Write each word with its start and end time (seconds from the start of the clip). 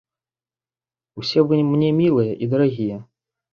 Усе 1.21 1.39
вы 1.53 1.61
мне 1.71 1.93
мілыя 2.01 2.33
і 2.47 2.51
дарагія. 2.57 3.01